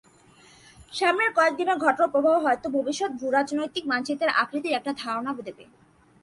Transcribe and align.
সামনের 0.93 1.31
কয়েক 1.37 1.53
দিনের 1.57 1.77
ঘটনাপ্রবাহ 1.77 2.35
হয়তো 2.45 2.67
ভবিষ্যৎ 2.69 3.11
ভূরাজনৈতিক 3.19 3.83
মানচিত্রের 3.87 4.35
আকৃতির 4.41 4.77
একটা 4.79 4.91
ধারণা 5.01 5.31
দেবে। 5.39 5.63